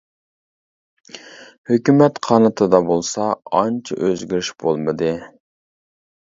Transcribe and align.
ھۆكۈمەت 1.73 2.17
قانىتىدا 2.29 2.81
بولسا 2.89 3.29
ئانچە 3.61 4.01
ئۆزگىرىش 4.03 4.53
بولمىدى. 4.67 5.15